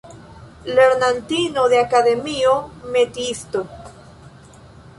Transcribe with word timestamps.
Lernantino 0.77 1.67
de 1.73 1.77
Akademio, 1.81 2.55
"metiisto". 2.97 3.65